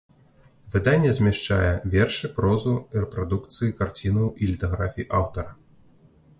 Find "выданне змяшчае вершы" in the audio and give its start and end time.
0.75-2.31